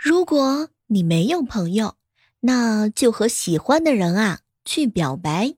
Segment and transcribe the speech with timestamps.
[0.00, 1.96] 如果你没有朋友，
[2.38, 5.56] 那就和喜欢的人啊去表白，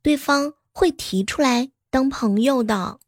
[0.00, 3.00] 对方会提出来当朋友的。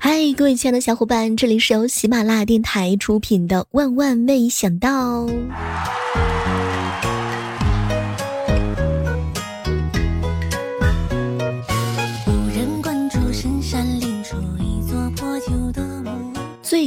[0.00, 5.26] 嗨，各位亲爱的小伙伴，这里是由喜马拉雅电台出品的《万万没想到》。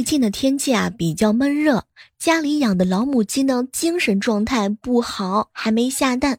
[0.08, 1.84] 近的天气啊比较闷热，
[2.18, 6.38] 家里养的老母鸡呢精神状态不好，还没下蛋。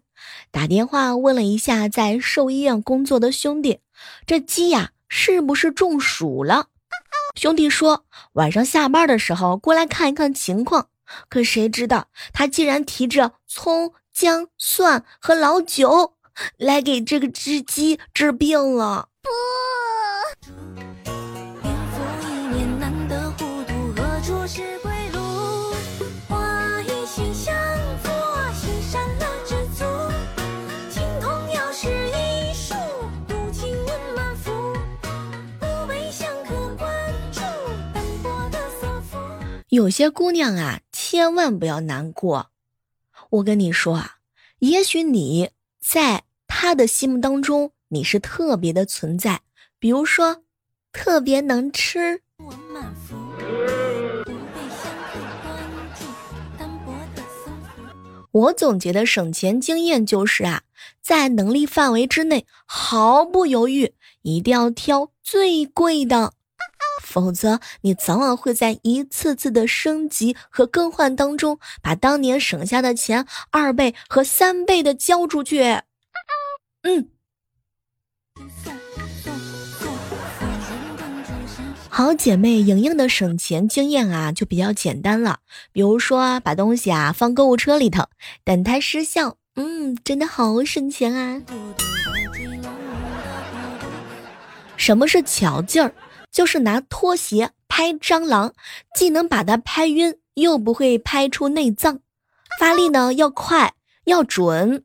[0.50, 3.82] 打电话问了一下在兽医院工作的兄弟，
[4.26, 6.66] 这鸡呀是不是中暑了？
[7.40, 10.88] 兄弟说晚上下班的时候过来看一看情况。
[11.30, 16.16] 可谁知道他竟然提着葱、姜、蒜和老酒
[16.58, 19.10] 来给这个只鸡治病了。
[19.22, 19.30] 不。
[39.90, 42.52] 有些姑娘啊，千万不要难过。
[43.32, 44.18] 我跟你说啊，
[44.60, 45.50] 也许你
[45.82, 49.42] 在他的心目当中你是特别的存在，
[49.80, 50.44] 比如说
[50.94, 52.22] 特别能吃。
[58.30, 60.62] 我总结的省钱经验就是啊，
[61.02, 66.34] 在能力范围之内，毫不犹豫，一定要挑最贵的。
[67.10, 75.80] 否则，你早晚会在一次次的升级和更换当中，把当年省下的钱二倍和三倍的交出去。
[76.84, 77.10] 嗯，
[81.90, 85.40] 好姐妹莹莹的省钱经验啊，就比较简单了。
[85.72, 88.08] 比如说，把东西啊放购物车里头，
[88.44, 89.38] 等它失效。
[89.56, 91.42] 嗯，真的好省钱啊。
[94.78, 95.92] 什么是巧劲儿？
[96.32, 98.54] 就是拿拖鞋拍蟑螂，
[98.96, 102.00] 既能把它拍晕，又不会拍出内脏。
[102.60, 103.74] 发力呢要快
[104.06, 104.84] 要准，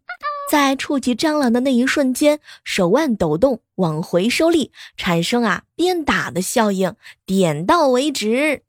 [0.50, 6.94] 在触及蟑螂的那一瞬间，手腕抖动往回收力，产生啊鞭打的效应，
[7.26, 8.62] 点到为止。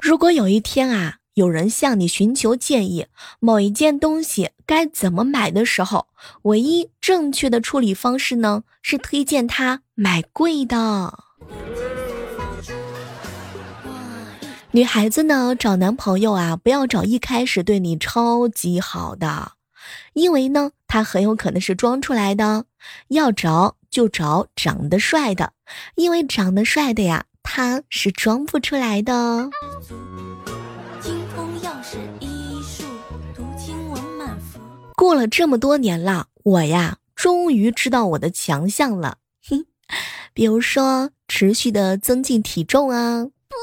[0.00, 1.19] 如果有一天啊。
[1.40, 3.06] 有人向你寻求建议，
[3.38, 6.08] 某一件东西该怎么买的时候，
[6.42, 11.18] 唯一正确的处理方式呢，是推荐他买贵的。
[14.72, 19.52] 女孩子呢，找男朋友啊，不要找一开始对你超级好的，
[20.12, 22.66] 因为呢，他很有可能是装出来的。
[23.08, 25.54] 要找就找长得帅的，
[25.94, 29.48] 因为长得帅的呀，他是装不出来的。
[35.00, 39.16] 过了这么多年了，我呀，终于知道我的强项了。
[39.48, 39.64] 哼，
[40.34, 43.56] 比如说持续的增进体重啊，不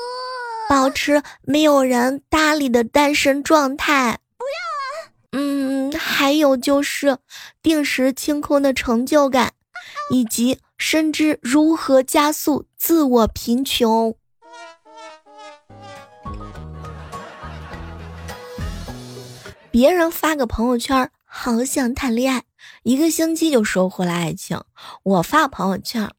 [0.67, 4.17] 保持没有人搭理的单身状态。
[4.35, 5.13] 不要啊。
[5.33, 7.19] 嗯，还有就是
[7.61, 9.53] 定时清空的成就感，
[10.09, 14.15] 以及深知如何加速自我贫穷。
[19.69, 21.11] 别人发个朋友圈。
[21.39, 22.43] 好想谈恋爱，
[22.81, 24.59] 一个星期就收获了爱情。
[25.03, 26.09] 我发朋友圈，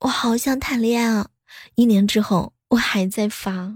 [0.00, 1.28] 我好想谈恋爱啊！
[1.76, 3.72] 一年之后，我还在发。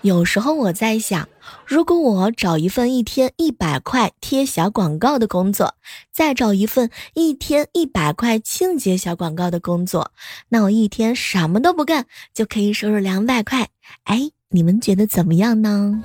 [0.00, 1.28] 有时候我在想，
[1.66, 5.74] 如果我找一份一天一百块贴小广告的工作，
[6.10, 10.12] 再找一份一天一百块清洁小广告的工作，
[10.48, 13.68] 那我一天什么都不干就可以收入两百块。
[14.04, 16.02] 哎，你们觉得怎么样呢？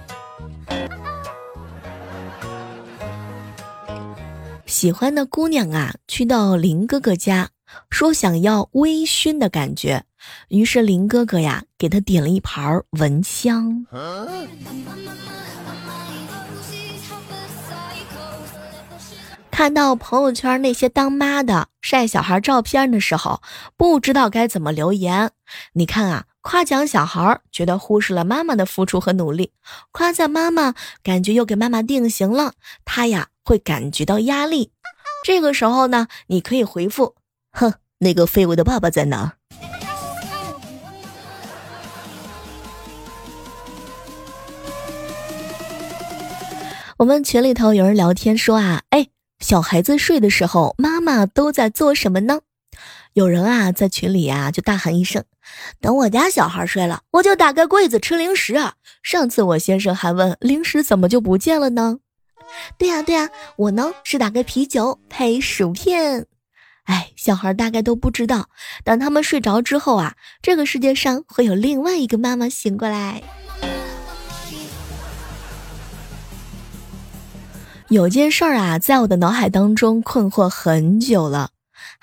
[4.81, 7.49] 喜欢的姑娘啊，去到林哥哥家，
[7.91, 10.05] 说想要微醺的感觉，
[10.47, 13.85] 于是林哥哥呀，给他点了一盘蚊香。
[19.51, 23.39] 看到朋友圈那些当妈的晒小孩照片的时候，
[23.77, 25.29] 不知道该怎么留言。
[25.73, 29.51] 你看啊，夸奖小孩，觉得忽视了妈妈的付出和努力；
[29.91, 30.73] 夸赞妈妈，
[31.03, 32.53] 感觉又给妈妈定型了，
[32.83, 34.71] 他呀会感觉到压力。
[35.23, 37.15] 这个时候呢，你可以回复
[37.53, 39.33] ：“哼，那个废物的爸爸在哪？”
[46.97, 49.07] 我们群里头有人聊天说啊，哎，
[49.39, 52.41] 小孩子睡的时候，妈妈都在做什么呢？
[53.13, 55.23] 有人啊，在群里啊就大喊一声
[55.79, 58.73] ：“等我家小孩睡了，我就打开柜子吃零食啊！”
[59.03, 61.99] 上次我先生还问零食怎么就不见了呢？
[62.77, 66.27] 对呀对呀，我呢是打开啤酒配薯片。
[66.83, 68.49] 哎，小孩大概都不知道，
[68.83, 73.21] 等他们睡着之后啊，这个世界上会有另外一个妈妈醒过来。
[77.87, 81.51] 有件事儿啊，在我的脑海当中困惑很久了。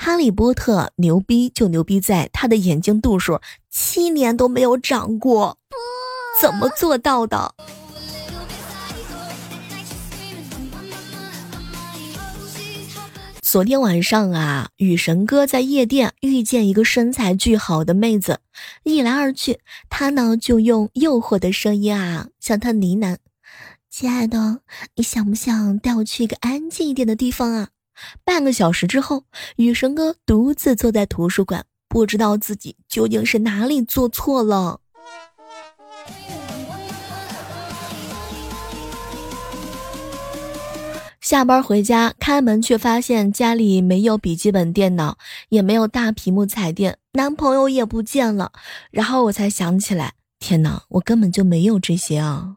[0.00, 5.58] 哈利波特牛逼就牛逼在他的眼睛度数七年都没有长过，
[6.40, 7.52] 怎么做到的？
[13.42, 18.38] 昨天晚上啊，雨神哥在夜店遇见一个身材巨好的妹子，
[18.84, 19.58] 一来二去，
[19.90, 23.16] 他呢就用诱惑的声音啊向她呢喃。
[23.90, 24.60] 亲爱的，
[24.94, 27.68] 你想不想带我去一个安静一点的地方啊？
[28.24, 29.24] 半个小时之后，
[29.56, 34.80] 雨神哥独自坐在图书馆，不知道自己究竟是哪里做错了。
[41.20, 45.18] 下班回家，开门却发现家里没有笔记本电脑，
[45.50, 48.52] 也没有大屏幕彩电，男朋友也不见了。
[48.90, 52.56] 然后我才想起来，天哪，我根本就没有这些啊！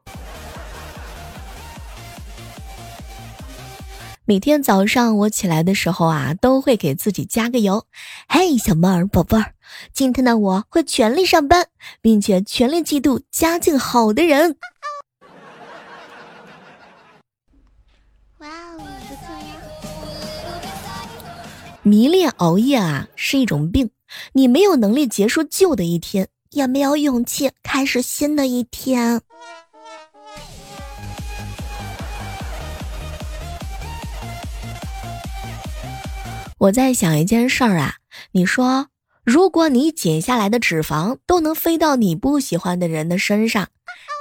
[4.24, 7.88] 每天早上我起来的时候啊，都会给自己加个油。
[8.30, 9.56] 嘿，小妹儿宝贝儿，
[9.92, 11.68] 今天的我会全力上班，
[12.02, 14.58] 并且全力嫉妒家境好的人。
[18.38, 19.56] 哇哦，不错呀！
[21.82, 23.90] 迷恋熬夜啊是一种病，
[24.34, 29.22] 你没有能力结束旧的一天，也没有勇气开始新的一天。
[36.62, 37.96] 我在想一件事儿啊，
[38.34, 38.90] 你说，
[39.24, 43.70] 如果你减下来的脂肪都能飞到你不喜欢的人的身上，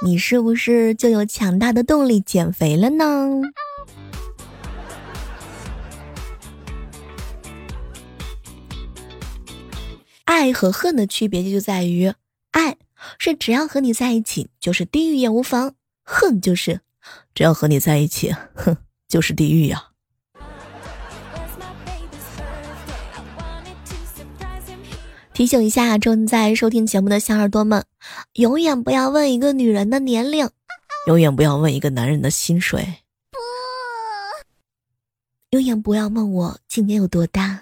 [0.03, 3.41] 你是不是就有强大的动力减肥了呢？
[10.23, 12.11] 爱和恨的区别就在于，
[12.49, 12.77] 爱
[13.19, 16.81] 是只要和你在一起就是地狱也无妨，恨就是
[17.35, 18.77] 只要和你在一起，哼，
[19.07, 19.90] 就是地狱呀。
[25.41, 27.83] 提醒一下正在收听节目的小耳朵们，
[28.33, 30.47] 永远不要问一个女人的年龄，
[31.07, 32.79] 永远不要问一个男人的薪水，
[33.31, 33.39] 不，
[35.49, 37.59] 永远不要问我今年有多大。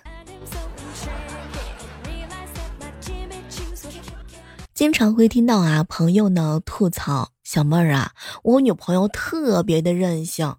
[4.73, 8.11] 经常会听到啊，朋友呢吐槽小妹儿啊，
[8.43, 10.53] 我女朋友特别的任性。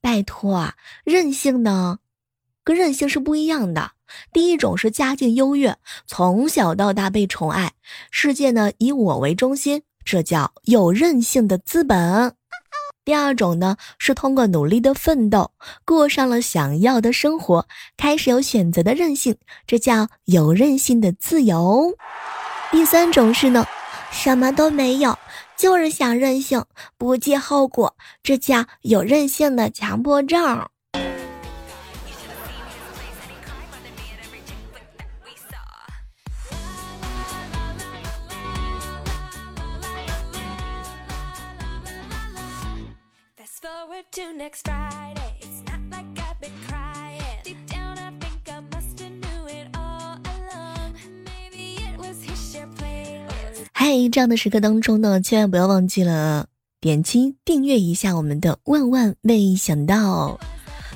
[0.00, 0.74] 拜托啊，
[1.04, 1.96] 任性呢，
[2.70, 3.90] 跟任性是不一样的。
[4.32, 5.76] 第一种是家境优越，
[6.06, 7.72] 从小到大被宠爱，
[8.12, 12.32] 世界呢以我为中心，这叫有韧性的资本。
[13.04, 15.50] 第二种呢是通过努力的奋斗，
[15.84, 21.96] 过上了想要的生活，开始有选择的韧性，这叫有韧性的自由。
[22.70, 23.66] 第三种是呢，
[24.12, 25.18] 什么都没有，
[25.56, 26.64] 就是想任性，
[26.96, 30.68] 不计后果，这叫有韧性的强迫症。
[53.72, 56.48] 嗨，这样的时刻当中呢，千万不要忘记了
[56.80, 60.40] 点击订阅一下我们的万万没想到，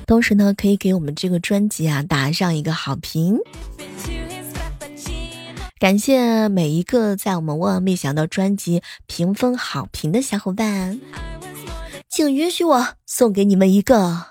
[0.05, 3.37] 同时呢，可以给我们这个专辑啊打上一个好评。
[5.79, 10.99] 感谢每一个在我们万万没想到专辑评分好评的小伙伴。
[12.15, 14.27] 请允许我送给你们一个。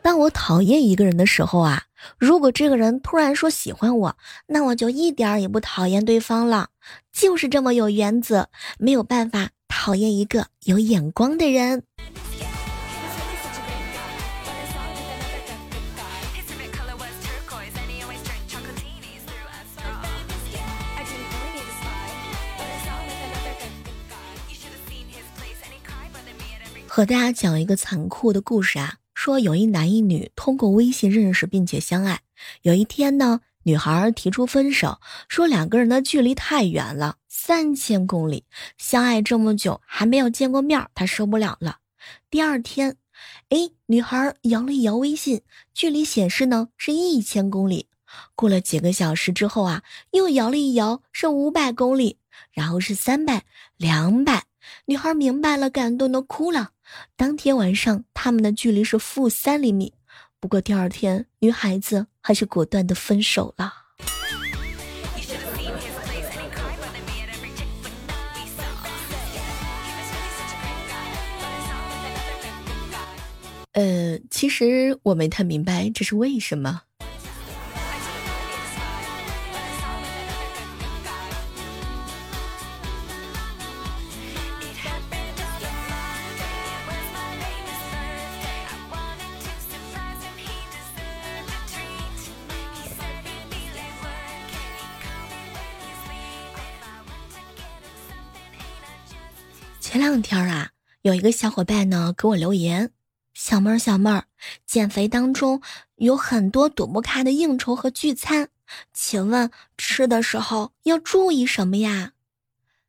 [0.00, 1.86] 当我讨厌一个人的时候啊，
[2.18, 6.68] 如果这个人突然说喜欢我，那我就一点儿也不讨厌对方了。
[7.12, 11.82] 就是这么有原则，没有办法讨厌一个有眼光的人。
[26.92, 32.18] 和大家讲一个残酷的故事啊，说有一男一女通过微信认识并且相爱。
[32.62, 38.42] 有一天呢，女孩提出分手，说两个人的距离太远了，三千公里，
[38.76, 41.78] 相爱这么久还没有见过面，他受不了了。
[42.28, 42.96] 第二天，
[43.50, 45.42] 哎，女孩摇了一摇微信，
[45.72, 47.86] 距离显示呢是一千公里。
[48.34, 52.18] 过了几个小时之后啊，又摇了一摇，是五百公里，
[52.50, 53.44] 然后是三百、
[53.76, 54.42] 两百。
[54.86, 56.72] 女孩明白了，感动的哭了。
[57.16, 59.92] 当天晚上，他们的距离是负三厘米。
[60.38, 63.72] 不过第二天，女孩子还是果断的分手了。
[73.72, 76.82] 呃，其实我没太明白这是为什么。
[100.10, 102.90] 两天啊，有一个小伙伴呢给我留言
[103.32, 104.24] ：“小妹儿，小妹儿，
[104.66, 105.62] 减肥当中
[105.98, 108.48] 有很多躲不开的应酬和聚餐，
[108.92, 112.14] 请问吃的时候要注意什么呀？”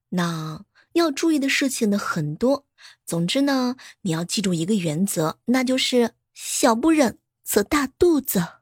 [0.09, 2.65] 那要注意的事情呢很多，
[3.05, 8.60] 总之呢，你要记住一个原则，那就是小不忍则大肚子。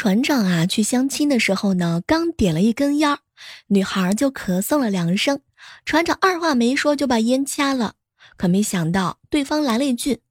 [0.00, 3.18] 船长啊，去相亲的时候呢，刚点了一根烟，
[3.66, 5.42] 女孩就咳嗽了两声。
[5.84, 7.96] 船长二话没说就把烟掐了，
[8.38, 10.22] 可没想到对方来了一句：“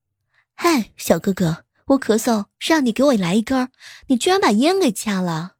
[0.57, 3.69] 嗨，小哥哥，我咳嗽是让你给我来一根，
[4.07, 5.51] 你居然把烟给掐了！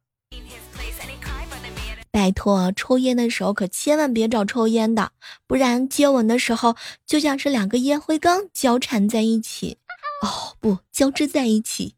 [2.10, 5.12] 拜托，抽烟的时候可千万别找抽烟的，
[5.46, 6.74] 不然接吻的时候
[7.06, 9.78] 就像是两个烟灰缸交缠在一起，
[10.20, 11.94] 哦不，交织在一起。”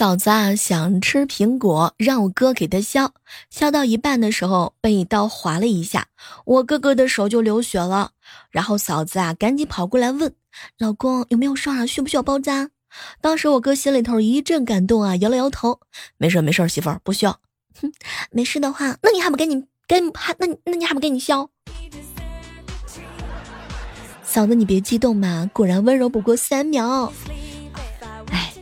[0.00, 3.12] 嫂子啊，想吃苹果，让我哥给她削，
[3.50, 6.06] 削到一半的时候被一刀划了一下，
[6.46, 8.12] 我哥哥的手就流血了。
[8.50, 10.32] 然后嫂子啊，赶紧跑过来问
[10.78, 12.70] 老公有没有事啊，需不需要包扎？
[13.20, 15.80] 当时我哥心里头一阵感动啊，摇了摇头，
[16.16, 17.38] 没事没事，媳妇儿不需要。
[17.82, 17.92] 哼，
[18.30, 21.50] 没事的话，那你还不赶紧跟还那那你还不给你削？
[24.24, 27.12] 嫂子你别激动嘛，果然温柔不过三秒。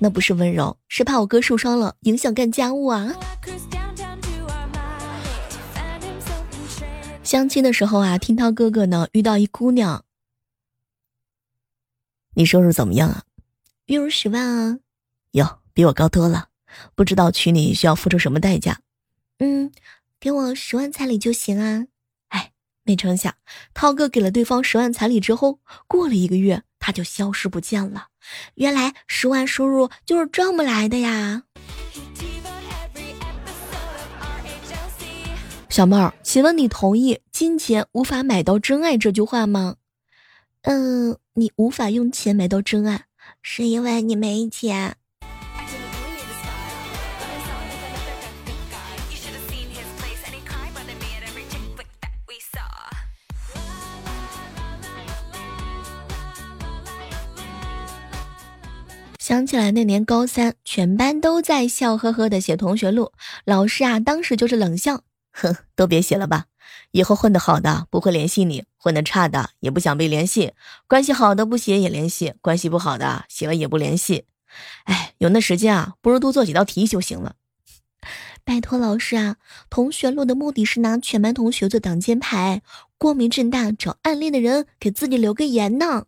[0.00, 3.12] 那不是温柔，是怕我哥受伤了，影响干家务啊。
[7.24, 10.04] 相亲的时候啊，听涛哥哥呢遇到一姑娘，
[12.34, 13.24] 你收入怎么样啊？
[13.86, 14.78] 月入十万啊，
[15.32, 16.48] 哟，比我高多了。
[16.94, 18.78] 不知道娶你需要付出什么代价？
[19.38, 19.72] 嗯，
[20.20, 21.86] 给我十万彩礼就行啊。
[22.28, 22.52] 哎，
[22.84, 23.34] 没成想，
[23.74, 26.62] 涛哥给了对方十万彩礼之后，过了一个月。
[26.78, 28.08] 他就消失不见了。
[28.54, 31.42] 原来十万收入就是这么来的呀！
[35.68, 39.76] 小妹儿，请问你同意“金钱无法买到真爱”这句话吗？
[40.62, 43.04] 嗯，你无法用钱买到真爱，
[43.42, 44.96] 是因为你没钱。
[59.28, 63.12] 想起来那年高三，全班都在笑呵呵的写同学录，
[63.44, 66.46] 老师啊当时就是冷笑，哼，都别写了吧，
[66.92, 70.54] 以后混得好的不会联系你，混得差的也不想被联系，
[70.86, 74.24] 关系好的不写也联系，关系不好的写了也不联系。
[74.84, 77.34] 哎，有那时间啊，不如多做几道题就行了。
[78.44, 79.36] 拜托老师啊，
[79.68, 82.62] 同学录的目的是拿全班同学做挡箭牌，
[82.96, 86.06] 光明正大找暗恋的人给自己留个言呢。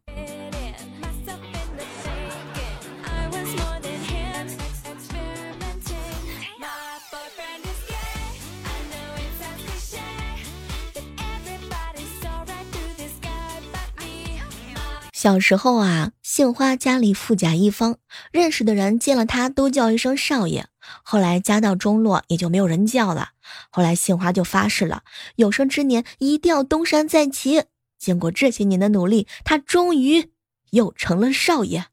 [15.20, 17.98] 小时候啊，杏花家里富甲一方，
[18.32, 20.66] 认识的人见了他都叫一声少爷。
[21.02, 23.32] 后来家道中落，也就没有人叫了。
[23.68, 25.02] 后来杏花就发誓了，
[25.36, 27.64] 有生之年一定要东山再起。
[27.98, 30.30] 经过这些年的努力，他终于
[30.70, 31.84] 又成了少爷。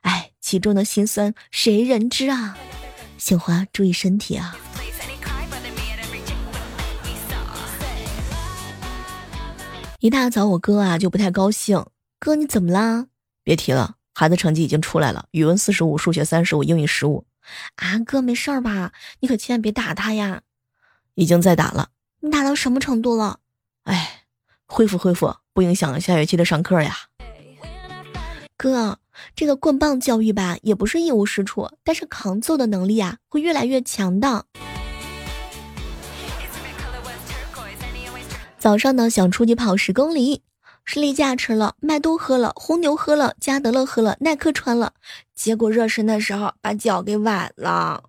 [0.00, 2.58] 哎，其中的辛酸谁人知啊？
[3.16, 4.56] 杏花注意身体啊！
[10.00, 11.86] 一大早，我哥啊就不太高兴。
[12.24, 13.08] 哥，你怎么啦？
[13.42, 17.26] 别提了，孩子成绩已经出来了，语文四十五，数学三十五，英语十五。
[17.74, 18.92] 啊，哥没事儿吧？
[19.18, 20.42] 你可千万别打他呀！
[21.14, 21.88] 已经在打了。
[22.20, 23.40] 你打到什么程度了？
[23.82, 24.22] 哎，
[24.66, 26.96] 恢复恢复，不影响下学期的上课呀。
[28.56, 29.00] 哥，
[29.34, 34.46] 这个棍棒教育吧，也不是一无是处，但是扛揍的能力啊，会越来越强的。
[38.58, 40.44] 早上呢，想出去跑十公里，
[40.84, 44.92] 士力架吃了，麦兜喝了，红牛喝了，加德乐喝了，耐克穿了，
[45.34, 48.02] 结果热身的时候把脚给崴了。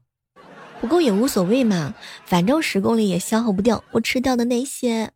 [0.82, 1.94] 不过也无所谓嘛，
[2.26, 5.12] 反正十公里也消耗不掉我吃掉的那些。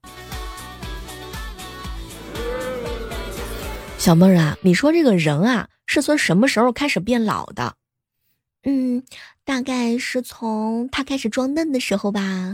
[3.97, 7.73] 小妹儿啊，你说这个人啊，是从什么时候开始变老的？
[8.63, 9.03] 嗯，
[9.43, 12.53] 大概是从他开始装嫩的时候吧。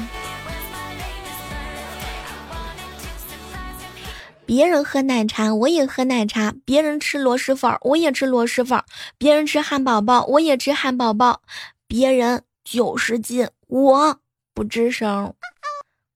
[4.46, 8.78] 别人喝奶茶，我也喝奶茶；别人吃螺蛳粉，我也吃螺蛳粉；
[9.18, 11.40] 别人吃汉堡包，我也吃汉堡包；
[11.88, 14.20] 别人九十斤，我
[14.54, 15.34] 不吱声。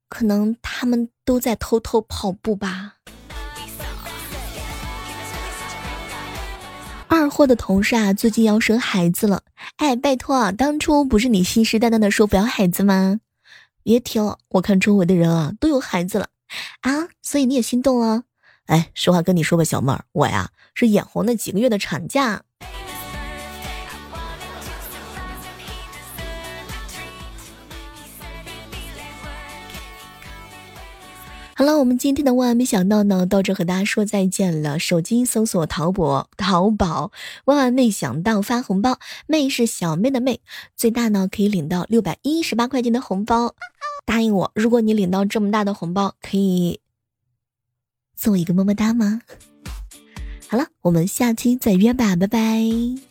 [0.09, 2.95] 可能他们都在偷偷跑步吧。
[7.07, 9.41] 二货的同事啊，最近要生孩子了。
[9.77, 13.21] 哎，拜托，当初不是你信誓旦旦的说不要孩子吗？
[13.83, 16.27] 别提了，我看周围的人啊都有孩子了。
[16.81, 18.23] 啊，所以你也心动了？
[18.67, 22.43] 哎，实话跟你说吧，小妹儿，我呀是眼红那几个月的产假。
[31.55, 34.77] 好了，我们今天的万万没想到呢，到这和大家说再见了。
[34.77, 37.11] 手机搜索淘宝，淘宝
[37.45, 40.41] 万万没想到发红包，妹是小妹的妹，
[40.75, 43.55] 最大呢可以领到六百一十八块钱的红包。
[44.07, 46.79] 答应我，如果你领到这么大的红包，可以
[48.15, 49.21] 送我一个么么哒吗？
[50.47, 53.06] 好了，我们下期再约吧，拜拜。